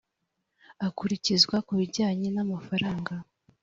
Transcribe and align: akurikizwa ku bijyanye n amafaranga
akurikizwa 0.87 1.55
ku 1.65 1.71
bijyanye 1.79 2.27
n 2.31 2.37
amafaranga 2.45 3.13